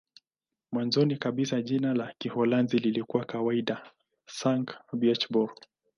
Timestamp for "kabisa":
1.17-1.61